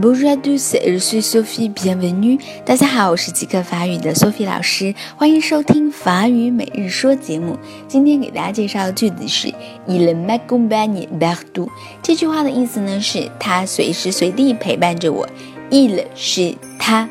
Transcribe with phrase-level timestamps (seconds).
[0.00, 1.68] Bonjour à tous, je suis Sophie.
[1.74, 2.38] Bienvenue.
[2.64, 7.58] 大家好，我是即刻法语的 Sophie 老师，欢迎收听法语每日说节目。
[7.88, 9.48] 今天给大家介绍的句子是
[9.88, 11.68] Il m'accompagne partout。
[12.00, 15.28] 这句话的意思呢是他随时随地陪伴着我。
[15.68, 17.08] Il 是他，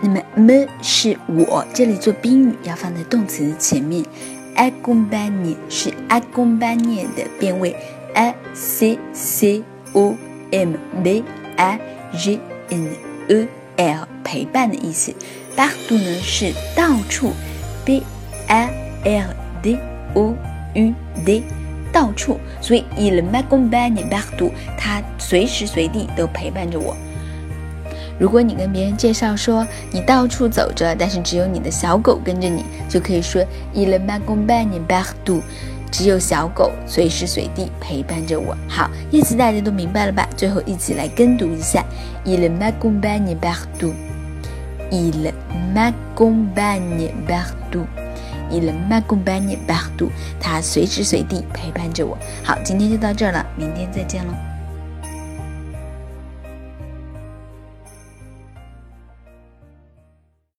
[0.00, 4.02] 那么 me 是我，这里做宾语要放在动词的前面。
[4.56, 7.76] Accompagne 是 accompagne 的变位
[8.14, 9.62] ，a c c
[9.92, 10.16] o
[10.52, 10.72] m
[11.04, 11.22] b
[11.56, 11.78] a
[12.12, 12.38] g
[12.68, 12.88] n
[13.28, 15.14] e l 陪伴的意思
[15.56, 17.32] ，partout 呢是到处
[17.84, 18.02] ，b
[18.48, 18.68] a
[19.04, 19.78] l d
[20.14, 20.34] o
[20.74, 20.94] u
[21.24, 21.42] d
[21.92, 26.96] 到处，所以 il m a c o m p a n e partout，他随时随地都陪伴着我。
[28.18, 33.42] 如果你跟别人介绍说你到处走着，但是只有你的小狗跟着你，就可以说
[33.74, 35.42] il m a c o m p a n e partout。
[35.92, 38.56] 只有小狗随时随地陪伴着我。
[38.66, 40.26] 好，意思大家都明白了吧？
[40.36, 41.84] 最后一起来跟读一下
[42.24, 43.94] ：Il m'accompagne partout.
[44.90, 45.32] Il
[45.74, 47.86] m'accompagne partout.
[48.50, 50.10] Il m'accompagne partout.
[50.40, 52.18] 他随时随地陪伴着我。
[52.42, 54.51] 好，今天就到这儿了，明天再见喽。